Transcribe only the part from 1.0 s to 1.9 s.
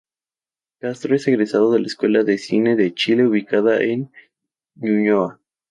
es egresado de la